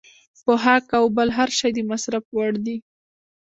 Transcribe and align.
پوښاک 0.43 0.85
او 0.97 1.05
بل 1.15 1.29
هر 1.37 1.49
شی 1.57 1.69
د 1.73 1.79
مصرف 1.91 2.23
وړ 2.35 2.51
دی. 2.65 2.77